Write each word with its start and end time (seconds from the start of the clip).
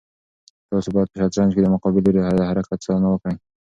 تاسو 0.69 0.89
باید 0.95 1.11
په 1.11 1.17
شطرنج 1.21 1.51
کې 1.53 1.61
د 1.63 1.67
مقابل 1.73 2.01
لوري 2.05 2.19
د 2.35 2.41
هر 2.47 2.49
حرکت 2.51 2.79
څارنه 2.85 3.07
وکړئ. 3.09 3.35